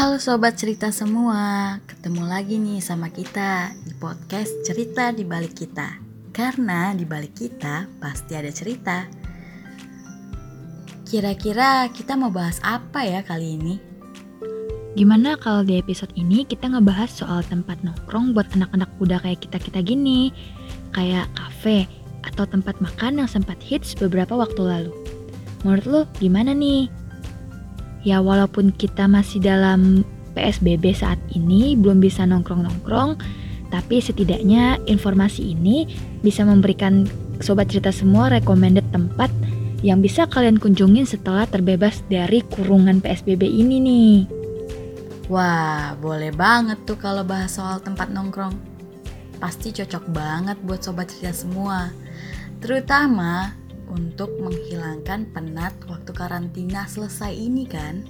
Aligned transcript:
Halo 0.00 0.16
sobat 0.16 0.56
cerita 0.56 0.88
semua, 0.88 1.76
ketemu 1.84 2.24
lagi 2.24 2.56
nih 2.56 2.80
sama 2.80 3.12
kita 3.12 3.68
di 3.84 3.92
podcast 4.00 4.48
Cerita 4.64 5.12
di 5.12 5.28
Balik 5.28 5.52
Kita. 5.52 6.00
Karena 6.32 6.96
di 6.96 7.04
balik 7.04 7.36
kita 7.36 7.84
pasti 8.00 8.32
ada 8.32 8.48
cerita. 8.48 9.04
Kira-kira 11.04 11.84
kita 11.92 12.16
mau 12.16 12.32
bahas 12.32 12.56
apa 12.64 13.04
ya 13.04 13.20
kali 13.20 13.60
ini? 13.60 13.76
Gimana 14.96 15.36
kalau 15.36 15.68
di 15.68 15.76
episode 15.76 16.16
ini 16.16 16.48
kita 16.48 16.72
ngebahas 16.72 17.12
soal 17.12 17.44
tempat 17.44 17.84
nongkrong 17.84 18.32
buat 18.32 18.48
anak-anak 18.56 18.88
muda 18.96 19.20
kayak 19.20 19.44
kita-kita 19.44 19.84
gini? 19.84 20.32
Kayak 20.96 21.28
kafe 21.36 21.84
atau 22.24 22.48
tempat 22.48 22.80
makan 22.80 23.20
yang 23.20 23.28
sempat 23.28 23.60
hits 23.60 23.92
beberapa 24.00 24.32
waktu 24.32 24.64
lalu. 24.64 24.96
Menurut 25.60 25.84
lo 25.84 26.00
gimana 26.16 26.56
nih? 26.56 26.88
Ya 28.06 28.24
walaupun 28.24 28.72
kita 28.72 29.04
masih 29.04 29.44
dalam 29.44 30.06
PSBB 30.32 30.96
saat 30.96 31.20
ini 31.36 31.76
belum 31.76 32.00
bisa 32.00 32.24
nongkrong-nongkrong, 32.24 33.20
tapi 33.68 34.00
setidaknya 34.00 34.80
informasi 34.88 35.52
ini 35.52 35.86
bisa 36.24 36.42
memberikan 36.42 37.04
sobat 37.44 37.68
cerita 37.68 37.92
semua 37.92 38.32
recommended 38.32 38.84
tempat 38.90 39.28
yang 39.80 40.04
bisa 40.04 40.28
kalian 40.28 40.60
kunjungin 40.60 41.08
setelah 41.08 41.48
terbebas 41.48 42.04
dari 42.08 42.44
kurungan 42.52 43.00
PSBB 43.00 43.48
ini 43.48 43.76
nih. 43.80 44.16
Wah, 45.30 45.94
boleh 45.96 46.34
banget 46.34 46.82
tuh 46.84 46.98
kalau 46.98 47.22
bahas 47.22 47.54
soal 47.54 47.78
tempat 47.78 48.10
nongkrong. 48.10 48.52
Pasti 49.40 49.72
cocok 49.72 50.04
banget 50.10 50.58
buat 50.60 50.84
sobat 50.84 51.08
cerita 51.08 51.32
semua. 51.32 51.88
Terutama 52.60 53.59
untuk 53.90 54.30
menghilangkan 54.38 55.28
penat 55.34 55.74
waktu 55.90 56.14
karantina 56.14 56.86
selesai 56.86 57.34
ini 57.34 57.66
kan. 57.66 58.06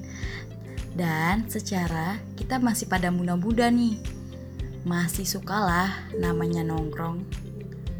Dan 0.92 1.48
secara 1.48 2.20
kita 2.36 2.60
masih 2.60 2.86
pada 2.86 3.08
muda-muda 3.08 3.72
nih. 3.72 3.96
Masih 4.84 5.24
sukalah 5.24 6.12
namanya 6.14 6.60
nongkrong. 6.62 7.24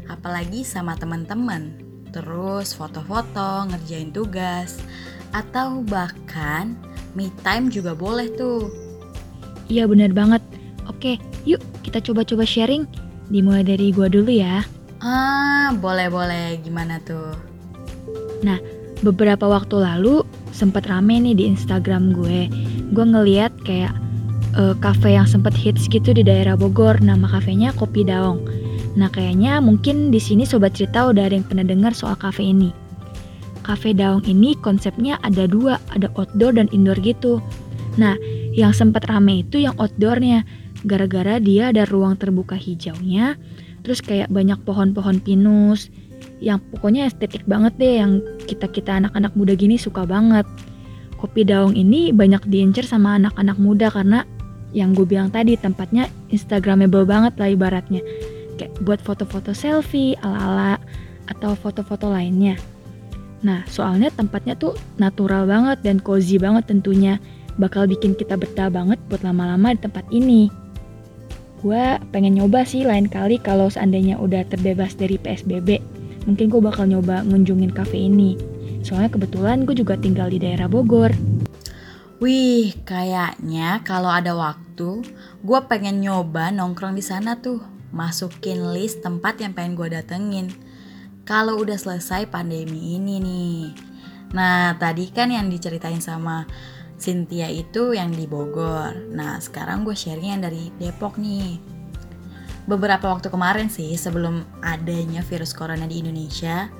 Apalagi 0.05 0.61
sama 0.61 0.93
teman-teman. 0.95 1.73
Terus 2.11 2.75
foto-foto, 2.75 3.71
ngerjain 3.71 4.11
tugas, 4.11 4.83
atau 5.31 5.79
bahkan 5.87 6.75
me 7.15 7.31
time 7.41 7.71
juga 7.71 7.95
boleh 7.95 8.27
tuh. 8.35 8.67
Iya 9.71 9.87
bener 9.87 10.11
banget. 10.11 10.43
Oke, 10.91 11.15
yuk 11.47 11.63
kita 11.87 12.03
coba-coba 12.03 12.43
sharing. 12.43 12.83
Dimulai 13.31 13.63
dari 13.63 13.95
gua 13.95 14.11
dulu 14.11 14.27
ya. 14.27 14.67
Ah, 14.99 15.71
boleh-boleh. 15.71 16.59
Gimana 16.59 16.99
tuh? 16.99 17.50
Nah, 18.41 18.57
beberapa 19.01 19.49
waktu 19.49 19.81
lalu 19.81 20.25
sempat 20.53 20.85
rame 20.89 21.17
nih 21.21 21.35
di 21.37 21.43
Instagram 21.49 22.13
gue. 22.13 22.49
Gue 22.91 23.05
ngeliat 23.05 23.53
kayak 23.65 23.93
uh, 24.57 24.75
cafe 24.81 25.17
yang 25.17 25.25
sempat 25.25 25.55
hits 25.57 25.89
gitu 25.89 26.13
di 26.13 26.21
daerah 26.21 26.57
Bogor. 26.57 26.99
Nama 27.01 27.25
kafenya 27.25 27.73
Kopi 27.73 28.05
Daong. 28.05 28.41
Nah, 28.99 29.07
kayaknya 29.07 29.63
mungkin 29.63 30.11
di 30.11 30.19
sini 30.19 30.43
sobat 30.43 30.75
cerita 30.75 31.07
udah 31.07 31.31
ada 31.31 31.35
yang 31.39 31.47
pernah 31.47 31.63
dengar 31.63 31.95
soal 31.95 32.19
cafe 32.19 32.51
ini. 32.51 32.75
Cafe 33.61 33.93
Daong 33.93 34.25
ini 34.25 34.57
konsepnya 34.59 35.21
ada 35.21 35.45
dua, 35.45 35.77
ada 35.93 36.09
outdoor 36.17 36.57
dan 36.57 36.67
indoor 36.73 36.97
gitu. 36.99 37.39
Nah, 37.95 38.17
yang 38.51 38.75
sempat 38.75 39.07
rame 39.07 39.47
itu 39.47 39.63
yang 39.63 39.77
outdoornya, 39.79 40.43
gara-gara 40.83 41.37
dia 41.37 41.69
ada 41.71 41.85
ruang 41.87 42.17
terbuka 42.17 42.57
hijaunya, 42.57 43.37
terus 43.85 44.01
kayak 44.01 44.27
banyak 44.33 44.59
pohon-pohon 44.65 45.21
pinus, 45.23 45.93
yang 46.41 46.57
pokoknya 46.73 47.05
estetik 47.05 47.45
banget 47.45 47.77
deh 47.77 48.01
yang 48.01 48.19
kita-kita 48.49 48.97
anak-anak 48.97 49.31
muda 49.37 49.53
gini 49.53 49.77
suka 49.77 50.09
banget. 50.09 50.43
Kopi 51.21 51.45
daung 51.45 51.77
ini 51.77 52.09
banyak 52.09 52.49
diincer 52.49 52.81
sama 52.81 53.21
anak-anak 53.21 53.57
muda 53.61 53.93
karena 53.93 54.25
yang 54.73 54.97
gue 54.97 55.05
bilang 55.05 55.29
tadi 55.29 55.53
tempatnya 55.53 56.09
instagramable 56.33 57.05
banget 57.05 57.37
lah 57.37 57.53
ibaratnya. 57.53 58.01
Kayak 58.57 58.73
buat 58.81 58.99
foto-foto 59.05 59.53
selfie 59.53 60.17
ala-ala 60.25 60.81
atau 61.29 61.53
foto-foto 61.53 62.09
lainnya. 62.09 62.57
Nah, 63.45 63.61
soalnya 63.69 64.09
tempatnya 64.09 64.57
tuh 64.57 64.73
natural 64.97 65.45
banget 65.45 65.85
dan 65.85 66.01
cozy 66.01 66.41
banget 66.41 66.65
tentunya. 66.65 67.21
Bakal 67.61 67.85
bikin 67.85 68.17
kita 68.17 68.33
betah 68.33 68.73
banget 68.73 68.97
buat 69.05 69.21
lama-lama 69.21 69.77
di 69.77 69.79
tempat 69.85 70.09
ini. 70.09 70.49
Gue 71.61 72.01
pengen 72.09 72.41
nyoba 72.41 72.65
sih 72.65 72.81
lain 72.81 73.05
kali 73.05 73.37
kalau 73.37 73.69
seandainya 73.69 74.17
udah 74.17 74.41
terbebas 74.49 74.97
dari 74.97 75.21
PSBB 75.21 75.90
mungkin 76.25 76.49
gue 76.49 76.61
bakal 76.61 76.85
nyoba 76.89 77.25
ngunjungin 77.25 77.73
cafe 77.73 78.07
ini. 78.09 78.37
Soalnya 78.81 79.13
kebetulan 79.13 79.65
gue 79.65 79.77
juga 79.77 79.97
tinggal 79.97 80.29
di 80.29 80.41
daerah 80.41 80.65
Bogor. 80.65 81.13
Wih, 82.21 82.77
kayaknya 82.85 83.81
kalau 83.81 84.13
ada 84.13 84.37
waktu, 84.37 85.01
gue 85.41 85.59
pengen 85.65 86.05
nyoba 86.05 86.53
nongkrong 86.53 86.93
di 86.93 87.01
sana 87.01 87.41
tuh. 87.41 87.61
Masukin 87.91 88.71
list 88.71 89.01
tempat 89.01 89.41
yang 89.41 89.57
pengen 89.57 89.73
gue 89.73 89.89
datengin. 89.89 90.53
Kalau 91.25 91.57
udah 91.57 91.77
selesai 91.77 92.29
pandemi 92.29 92.97
ini 92.97 93.17
nih. 93.17 93.61
Nah, 94.37 94.77
tadi 94.77 95.09
kan 95.09 95.33
yang 95.33 95.49
diceritain 95.49 95.99
sama 95.99 96.45
Cynthia 97.01 97.49
itu 97.49 97.97
yang 97.97 98.13
di 98.13 98.29
Bogor. 98.29 98.93
Nah, 99.11 99.41
sekarang 99.41 99.81
gue 99.81 99.97
sharing 99.97 100.37
yang 100.37 100.45
dari 100.45 100.69
Depok 100.77 101.17
nih 101.17 101.80
beberapa 102.71 103.11
waktu 103.11 103.27
kemarin 103.27 103.67
sih 103.67 103.99
sebelum 103.99 104.47
adanya 104.63 105.19
virus 105.27 105.51
corona 105.51 105.83
di 105.83 105.99
Indonesia 105.99 106.71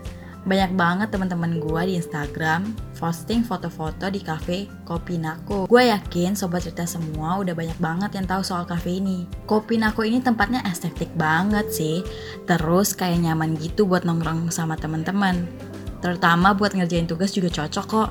banyak 0.41 0.74
banget 0.74 1.13
teman-teman 1.13 1.62
gue 1.62 1.81
di 1.85 1.94
Instagram 2.02 2.74
posting 2.97 3.46
foto-foto 3.46 4.09
di 4.09 4.25
cafe 4.25 4.66
Kopi 4.90 5.22
Nako. 5.22 5.69
Gue 5.69 5.94
yakin 5.94 6.34
sobat 6.34 6.66
cerita 6.66 6.81
semua 6.90 7.38
udah 7.38 7.53
banyak 7.53 7.78
banget 7.78 8.18
yang 8.18 8.25
tahu 8.25 8.41
soal 8.41 8.66
cafe 8.66 8.97
ini. 8.97 9.30
Kopi 9.46 9.78
Nako 9.78 10.01
ini 10.01 10.18
tempatnya 10.18 10.66
estetik 10.66 11.13
banget 11.13 11.69
sih. 11.69 12.01
Terus 12.50 12.97
kayak 12.97 13.22
nyaman 13.22 13.53
gitu 13.62 13.85
buat 13.85 14.01
nongkrong 14.01 14.50
sama 14.50 14.74
teman-teman. 14.81 15.46
Terutama 16.01 16.57
buat 16.57 16.74
ngerjain 16.74 17.06
tugas 17.06 17.38
juga 17.38 17.53
cocok 17.53 17.85
kok. 17.85 18.09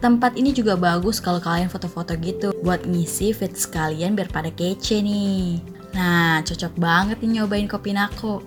Tempat 0.00 0.40
ini 0.40 0.56
juga 0.56 0.80
bagus 0.80 1.20
kalau 1.20 1.36
kalian 1.36 1.68
foto-foto 1.68 2.16
gitu 2.16 2.56
buat 2.64 2.88
ngisi 2.88 3.36
feed 3.36 3.60
sekalian 3.60 4.16
biar 4.16 4.32
pada 4.32 4.48
kece 4.48 5.04
nih. 5.04 5.79
Nah, 5.94 6.42
cocok 6.46 6.74
banget 6.78 7.18
nih 7.22 7.40
nyobain 7.40 7.66
kopi 7.66 7.94
nako. 7.94 8.42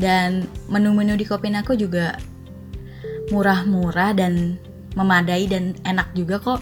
Dan 0.00 0.48
menu-menu 0.70 1.18
di 1.18 1.26
kopi 1.28 1.52
nako 1.52 1.76
juga 1.76 2.16
murah-murah 3.30 4.16
dan 4.16 4.58
memadai 4.98 5.46
dan 5.46 5.76
enak 5.86 6.10
juga 6.18 6.42
kok. 6.42 6.60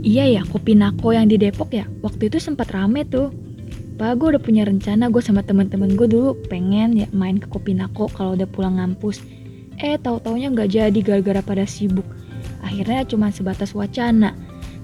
Iya 0.00 0.40
ya, 0.40 0.42
kopi 0.48 0.74
nako 0.74 1.14
yang 1.14 1.30
di 1.30 1.36
Depok 1.38 1.70
ya. 1.70 1.86
Waktu 2.02 2.32
itu 2.32 2.38
sempat 2.42 2.72
rame 2.74 3.06
tuh. 3.06 3.30
Pak, 4.00 4.16
gue 4.16 4.32
udah 4.32 4.40
punya 4.40 4.64
rencana 4.64 5.12
gue 5.12 5.20
sama 5.20 5.44
temen-temen 5.44 5.92
gue 5.92 6.08
dulu 6.08 6.32
pengen 6.48 6.96
ya 6.96 7.06
main 7.12 7.36
ke 7.36 7.44
kopi 7.52 7.76
nako 7.76 8.08
kalau 8.08 8.32
udah 8.32 8.48
pulang 8.48 8.80
ngampus. 8.80 9.20
Eh, 9.76 10.00
tahu-taunya 10.00 10.48
nggak 10.48 10.72
jadi 10.72 10.98
gara-gara 11.04 11.44
pada 11.44 11.68
sibuk. 11.68 12.08
Akhirnya 12.64 13.04
cuma 13.04 13.28
sebatas 13.28 13.76
wacana. 13.76 14.32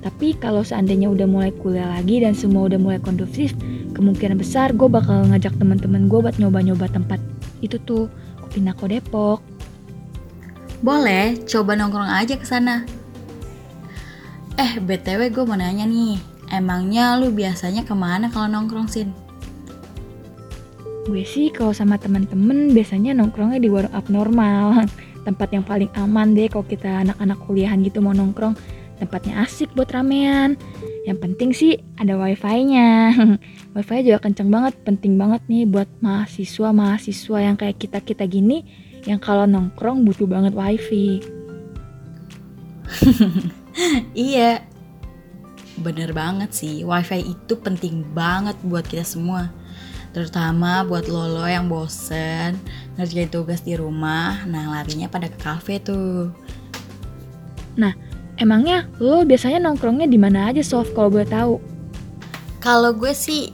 Tapi 0.05 0.37
kalau 0.37 0.61
seandainya 0.61 1.09
udah 1.09 1.25
mulai 1.25 1.51
kuliah 1.51 1.89
lagi 1.89 2.21
dan 2.21 2.37
semua 2.37 2.69
udah 2.69 2.77
mulai 2.77 3.01
kondusif, 3.01 3.57
kemungkinan 3.97 4.37
besar 4.37 4.77
gue 4.77 4.85
bakal 4.85 5.25
ngajak 5.33 5.57
teman-teman 5.57 6.07
gue 6.07 6.21
buat 6.21 6.37
nyoba-nyoba 6.37 6.93
tempat 6.93 7.17
itu 7.65 7.81
tuh 7.83 8.13
kopi 8.45 8.61
nako 8.61 8.93
Depok. 8.93 9.41
Boleh, 10.85 11.41
coba 11.49 11.73
nongkrong 11.73 12.13
aja 12.13 12.37
ke 12.37 12.45
sana. 12.45 12.85
Eh, 14.61 14.77
BTW 14.77 15.33
gue 15.33 15.45
mau 15.49 15.57
nanya 15.57 15.89
nih, 15.89 16.21
emangnya 16.53 17.17
lu 17.17 17.33
biasanya 17.33 17.85
ke 17.85 17.97
mana 17.97 18.29
kalau 18.29 18.49
nongkrong, 18.49 18.89
Sin? 18.89 19.13
Gue 21.09 21.23
sih 21.23 21.55
kalau 21.55 21.71
sama 21.71 21.97
temen-temen 21.97 22.77
biasanya 22.77 23.17
nongkrongnya 23.17 23.61
di 23.63 23.71
warung 23.73 23.95
abnormal. 23.95 24.85
Tempat 25.27 25.49
yang 25.55 25.65
paling 25.67 25.91
aman 25.99 26.35
deh 26.35 26.47
kalau 26.47 26.67
kita 26.67 27.03
anak-anak 27.03 27.39
kuliahan 27.47 27.83
gitu 27.83 27.99
mau 28.05 28.15
nongkrong. 28.15 28.55
Tempatnya 28.97 29.45
asik 29.45 29.73
buat 29.77 29.93
ramean. 29.93 30.57
Yang 31.05 31.19
penting 31.21 31.51
sih 31.53 31.73
ada 32.01 32.17
wifi-nya. 32.17 33.13
wifi 33.77 33.97
juga 34.03 34.19
kenceng 34.25 34.49
banget, 34.49 34.75
penting 34.83 35.21
banget 35.21 35.43
nih 35.47 35.69
buat 35.69 35.89
mahasiswa-mahasiswa 36.01 37.39
yang 37.39 37.57
kayak 37.61 37.77
kita-kita 37.77 38.25
gini 38.25 38.65
yang 39.07 39.23
kalau 39.23 39.47
nongkrong 39.47 40.03
butuh 40.03 40.27
banget 40.27 40.57
wifi. 40.57 41.23
iya, 44.17 44.65
bener 45.79 46.11
banget 46.17 46.51
sih. 46.57 46.83
Wifi 46.83 47.37
itu 47.37 47.55
penting 47.61 48.03
banget 48.17 48.57
buat 48.65 48.83
kita 48.89 49.05
semua. 49.05 49.53
Terutama 50.17 50.81
buat 50.89 51.13
lolo 51.13 51.45
yang 51.45 51.69
bosen 51.69 52.57
ngerjain 52.97 53.29
tugas 53.29 53.61
di 53.61 53.77
rumah, 53.77 54.49
nah 54.49 54.73
larinya 54.73 55.13
pada 55.13 55.29
ke 55.29 55.37
kafe 55.37 55.77
tuh. 55.77 56.33
Nah, 57.77 57.93
Emangnya 58.37 58.85
lo 59.01 59.25
biasanya 59.25 59.65
nongkrongnya 59.65 60.09
di 60.09 60.21
mana 60.21 60.53
aja 60.53 60.61
Sof 60.61 60.93
kalau 60.93 61.09
gue 61.09 61.25
tahu? 61.25 61.57
Kalau 62.61 62.93
gue 62.93 63.17
sih 63.17 63.53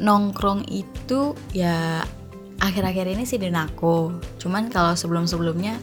nongkrong 0.00 0.66
itu 0.66 1.34
ya 1.54 2.02
akhir-akhir 2.58 3.14
ini 3.14 3.24
sih 3.24 3.38
di 3.38 3.48
Nako. 3.48 4.18
Cuman 4.42 4.66
kalau 4.68 4.98
sebelum-sebelumnya 4.98 5.78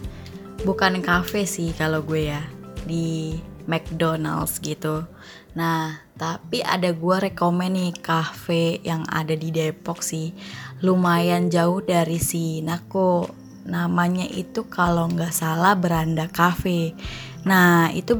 bukan 0.62 1.00
kafe 1.00 1.48
sih 1.48 1.72
kalau 1.72 2.04
gue 2.04 2.28
ya 2.30 2.42
di 2.84 3.36
McDonald's 3.68 4.58
gitu. 4.64 5.04
Nah, 5.52 6.00
tapi 6.16 6.64
ada 6.64 6.88
gua 6.96 7.20
rekomen 7.20 7.76
nih 7.76 7.92
cafe 8.00 8.80
yang 8.80 9.04
ada 9.10 9.36
di 9.36 9.52
Depok 9.52 10.00
sih. 10.00 10.32
Lumayan 10.80 11.52
jauh 11.52 11.84
dari 11.84 12.16
sini 12.16 12.72
kok. 12.88 13.36
Namanya 13.68 14.24
itu 14.24 14.64
kalau 14.72 15.12
nggak 15.12 15.34
salah 15.36 15.76
Beranda 15.76 16.24
Cafe. 16.32 16.96
Nah, 17.46 17.92
itu 17.94 18.18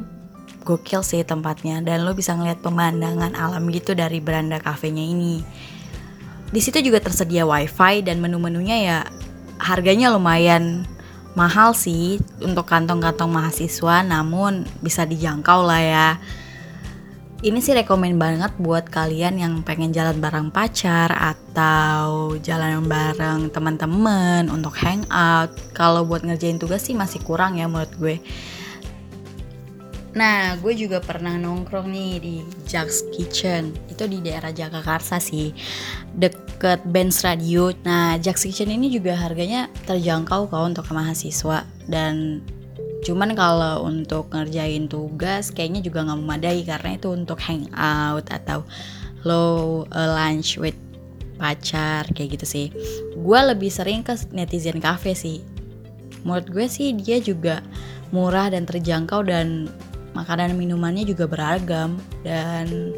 gokil 0.68 1.00
sih 1.00 1.24
tempatnya 1.24 1.80
dan 1.80 2.04
lo 2.04 2.12
bisa 2.12 2.36
ngeliat 2.36 2.60
pemandangan 2.60 3.32
alam 3.32 3.72
gitu 3.72 3.96
dari 3.96 4.20
beranda 4.20 4.60
kafenya 4.60 5.00
ini. 5.00 5.40
Di 6.48 6.60
situ 6.60 6.84
juga 6.84 7.00
tersedia 7.00 7.48
wifi 7.48 8.04
dan 8.04 8.20
menu-menunya 8.20 8.76
ya 8.84 8.98
harganya 9.56 10.12
lumayan 10.12 10.84
mahal 11.36 11.72
sih 11.72 12.20
untuk 12.40 12.66
kantong-kantong 12.68 13.30
mahasiswa 13.30 14.04
namun 14.04 14.68
bisa 14.84 15.08
dijangkau 15.08 15.64
lah 15.64 15.80
ya. 15.80 16.08
Ini 17.38 17.62
sih 17.62 17.70
rekomen 17.70 18.18
banget 18.18 18.50
buat 18.58 18.90
kalian 18.90 19.38
yang 19.38 19.62
pengen 19.62 19.94
jalan 19.94 20.18
bareng 20.18 20.50
pacar 20.50 21.06
atau 21.14 22.34
jalan 22.42 22.82
bareng 22.90 23.54
teman-teman 23.54 24.50
untuk 24.50 24.74
hangout. 24.82 25.54
Kalau 25.70 26.02
buat 26.02 26.26
ngerjain 26.26 26.58
tugas 26.58 26.82
sih 26.82 26.98
masih 26.98 27.22
kurang 27.22 27.54
ya 27.54 27.70
menurut 27.70 27.94
gue. 27.94 28.18
Nah, 30.18 30.58
gue 30.58 30.74
juga 30.74 30.98
pernah 30.98 31.38
nongkrong 31.38 31.94
nih 31.94 32.12
di 32.18 32.34
Jack's 32.66 33.06
Kitchen. 33.14 33.70
Itu 33.86 34.10
di 34.10 34.18
daerah 34.18 34.50
Jagakarsa 34.50 35.22
sih, 35.22 35.54
deket 36.10 36.82
Benz 36.90 37.22
Radio. 37.22 37.70
Nah, 37.86 38.18
Jack's 38.18 38.42
Kitchen 38.42 38.74
ini 38.74 38.90
juga 38.90 39.14
harganya 39.14 39.70
terjangkau 39.86 40.50
kok 40.50 40.58
untuk 40.58 40.90
mahasiswa 40.90 41.62
dan 41.86 42.42
cuman 43.06 43.38
kalau 43.38 43.86
untuk 43.86 44.26
ngerjain 44.34 44.90
tugas 44.90 45.54
kayaknya 45.54 45.86
juga 45.86 46.02
nggak 46.02 46.18
memadai 46.18 46.66
karena 46.66 46.98
itu 46.98 47.14
untuk 47.14 47.38
hangout 47.38 48.26
atau 48.26 48.66
low 49.22 49.86
uh, 49.94 50.08
lunch 50.18 50.58
with 50.58 50.74
pacar 51.38 52.02
kayak 52.10 52.34
gitu 52.34 52.46
sih. 52.58 52.66
Gue 53.14 53.38
lebih 53.38 53.70
sering 53.70 54.02
ke 54.02 54.18
netizen 54.34 54.82
cafe 54.82 55.14
sih. 55.14 55.46
Menurut 56.26 56.50
gue 56.50 56.66
sih 56.66 56.90
dia 56.98 57.22
juga 57.22 57.62
murah 58.10 58.50
dan 58.50 58.66
terjangkau 58.66 59.22
dan 59.22 59.70
makanan 60.18 60.58
minumannya 60.58 61.06
juga 61.06 61.30
beragam 61.30 61.94
dan 62.26 62.90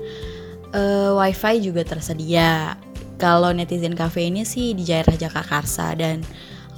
uh, 0.73 1.13
wifi 1.21 1.61
juga 1.61 1.85
tersedia. 1.85 2.81
Kalau 3.21 3.53
netizen 3.53 3.93
cafe 3.93 4.33
ini 4.33 4.49
sih 4.49 4.73
di 4.73 4.89
daerah 4.89 5.13
Jakarta 5.13 5.93
dan 5.93 6.25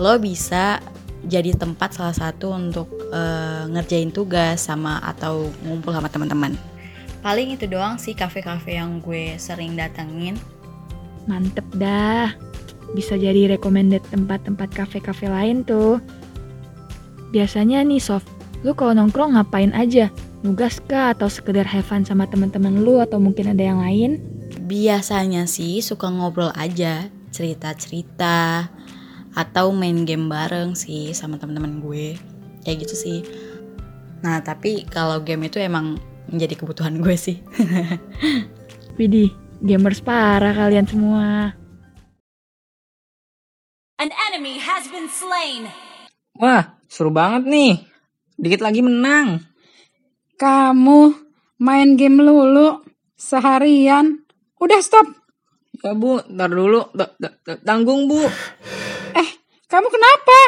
lo 0.03 0.19
bisa 0.19 0.83
jadi 1.23 1.55
tempat 1.55 1.95
salah 1.95 2.17
satu 2.17 2.51
untuk 2.51 2.91
uh, 3.15 3.71
ngerjain 3.71 4.11
tugas 4.11 4.67
sama 4.67 4.99
atau 5.07 5.47
ngumpul 5.63 5.95
sama 5.95 6.11
teman-teman. 6.11 6.59
Paling 7.23 7.55
itu 7.55 7.71
doang 7.71 7.95
sih 8.03 8.19
kafe-kafe 8.19 8.75
yang 8.75 8.99
gue 8.99 9.39
sering 9.39 9.79
datengin. 9.79 10.35
Mantep 11.31 11.63
dah. 11.79 12.35
Bisa 12.99 13.15
jadi 13.15 13.47
recommended 13.55 14.03
tempat-tempat 14.11 14.75
kafe-kafe 14.75 15.31
lain 15.31 15.63
tuh. 15.63 16.03
Biasanya 17.31 17.87
nih 17.87 18.03
Sof 18.03 18.27
lu 18.63 18.75
kalau 18.79 18.95
nongkrong 18.95 19.35
ngapain 19.35 19.75
aja 19.75 20.09
nugas 20.43 20.83
kah 20.83 21.15
atau 21.15 21.31
sekedar 21.31 21.63
have 21.63 21.87
fun 21.87 22.03
sama 22.03 22.27
teman-teman 22.27 22.83
lu 22.83 22.99
atau 22.99 23.23
mungkin 23.23 23.55
ada 23.55 23.63
yang 23.63 23.79
lain? 23.79 24.19
Biasanya 24.67 25.47
sih 25.47 25.79
suka 25.79 26.11
ngobrol 26.11 26.51
aja, 26.59 27.07
cerita-cerita 27.31 28.69
atau 29.33 29.73
main 29.73 30.05
game 30.05 30.29
bareng 30.29 30.75
sih 30.75 31.15
sama 31.15 31.39
teman-teman 31.39 31.81
gue. 31.81 32.19
Kayak 32.67 32.87
gitu 32.87 32.95
sih. 32.99 33.19
Nah, 34.23 34.43
tapi 34.43 34.87
kalau 34.87 35.23
game 35.23 35.47
itu 35.47 35.63
emang 35.63 35.99
menjadi 36.31 36.59
kebutuhan 36.59 36.99
gue 36.99 37.15
sih. 37.15 37.39
Widih, 38.99 39.31
gamers 39.63 40.03
parah 40.03 40.53
kalian 40.53 40.87
semua. 40.87 41.55
An 44.03 44.11
enemy 44.31 44.59
has 44.59 44.91
been 44.91 45.07
slain. 45.07 45.71
Wah, 46.35 46.75
seru 46.91 47.15
banget 47.15 47.47
nih. 47.47 47.73
Dikit 48.35 48.59
lagi 48.59 48.83
menang. 48.83 49.52
Kamu 50.43 51.15
main 51.63 51.95
game 51.95 52.19
lulu 52.19 52.83
seharian. 53.15 54.27
Udah 54.59 54.83
stop. 54.83 55.07
Ya 55.87 55.95
bu, 55.95 56.19
ntar 56.27 56.51
dulu. 56.51 56.83
Tanggung 57.63 58.11
bu. 58.11 58.27
Eh, 59.15 59.29
kamu 59.71 59.87
kenapa? 59.87 60.39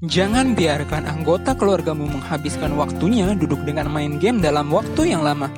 Jangan 0.00 0.56
biarkan 0.56 1.04
anggota 1.04 1.52
keluargamu 1.52 2.08
menghabiskan 2.08 2.72
waktunya 2.72 3.36
duduk 3.36 3.60
dengan 3.68 3.92
main 3.92 4.16
game 4.16 4.40
dalam 4.40 4.72
waktu 4.72 5.12
yang 5.12 5.20
lama. 5.20 5.52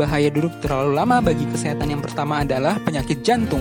Bahaya 0.00 0.32
duduk 0.32 0.64
terlalu 0.64 0.96
lama 0.96 1.20
bagi 1.20 1.44
kesehatan 1.44 1.92
yang 1.92 2.00
pertama 2.00 2.40
adalah 2.40 2.80
penyakit 2.80 3.20
jantung. 3.20 3.60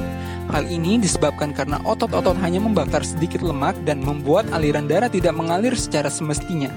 Hal 0.54 0.70
ini 0.70 1.02
disebabkan 1.02 1.58
karena 1.58 1.82
otot-otot 1.82 2.38
hanya 2.46 2.62
membakar 2.62 3.02
sedikit 3.02 3.42
lemak 3.42 3.74
dan 3.82 4.02
membuat 4.06 4.46
aliran 4.54 4.86
darah 4.86 5.10
tidak 5.10 5.34
mengalir 5.34 5.74
secara 5.74 6.08
semestinya. 6.08 6.70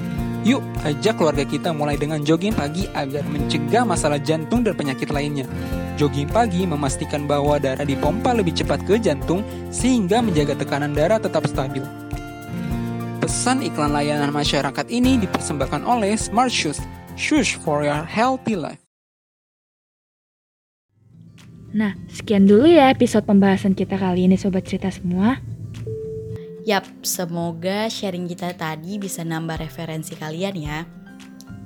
Yuk, 0.48 0.64
ajak 0.86 1.20
keluarga 1.20 1.44
kita 1.44 1.76
mulai 1.76 2.00
dengan 2.00 2.24
jogging 2.24 2.56
pagi 2.56 2.88
agar 2.96 3.20
mencegah 3.28 3.84
masalah 3.84 4.16
jantung 4.16 4.64
dan 4.64 4.72
penyakit 4.72 5.12
lainnya. 5.12 5.44
Jogging 6.00 6.30
pagi 6.30 6.64
memastikan 6.64 7.28
bahwa 7.28 7.60
darah 7.60 7.84
dipompa 7.84 8.32
lebih 8.32 8.56
cepat 8.56 8.80
ke 8.88 8.96
jantung 8.96 9.44
sehingga 9.68 10.24
menjaga 10.24 10.56
tekanan 10.56 10.96
darah 10.96 11.20
tetap 11.20 11.44
stabil. 11.44 11.84
Pesan 13.20 13.60
iklan 13.60 13.92
layanan 13.92 14.32
masyarakat 14.32 14.88
ini 14.88 15.20
dipersembahkan 15.20 15.84
oleh 15.84 16.16
Smart 16.16 16.48
Shoes, 16.48 16.80
shoes 17.18 17.52
for 17.52 17.84
your 17.84 18.06
healthy 18.08 18.56
life. 18.56 18.87
Nah, 21.72 21.92
sekian 22.08 22.48
dulu 22.48 22.64
ya 22.64 22.88
episode 22.88 23.28
pembahasan 23.28 23.76
kita 23.76 24.00
kali 24.00 24.24
ini 24.24 24.40
Sobat 24.40 24.64
Cerita 24.64 24.88
semua. 24.88 25.36
Yap, 26.64 26.84
semoga 27.00 27.88
sharing 27.88 28.28
kita 28.28 28.52
tadi 28.56 29.00
bisa 29.00 29.24
nambah 29.24 29.60
referensi 29.60 30.12
kalian 30.16 30.56
ya. 30.56 30.78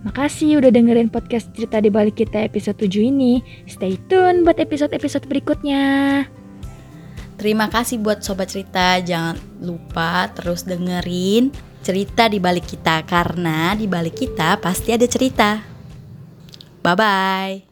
Makasih 0.03 0.59
udah 0.59 0.71
dengerin 0.75 1.11
podcast 1.11 1.55
cerita 1.55 1.79
di 1.79 1.91
balik 1.91 2.19
kita 2.19 2.43
episode 2.43 2.75
7 2.75 3.11
ini. 3.11 3.39
Stay 3.71 3.95
tune 4.11 4.43
buat 4.43 4.59
episode-episode 4.59 5.31
berikutnya. 5.31 6.27
Terima 7.39 7.67
kasih 7.71 8.03
buat 8.03 8.23
sobat 8.23 8.51
cerita. 8.51 8.99
Jangan 8.99 9.39
lupa 9.63 10.31
terus 10.35 10.67
dengerin 10.67 11.55
cerita 11.83 12.31
di 12.31 12.39
balik 12.39 12.67
kita 12.67 13.03
karena 13.07 13.75
di 13.75 13.91
balik 13.91 14.19
kita 14.19 14.59
pasti 14.59 14.95
ada 14.95 15.07
cerita. 15.07 15.63
Bye 16.83 16.95
bye. 16.99 17.72